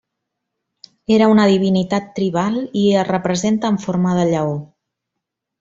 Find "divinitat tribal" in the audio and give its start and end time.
1.51-2.57